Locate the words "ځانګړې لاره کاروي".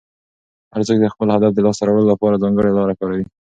2.43-3.25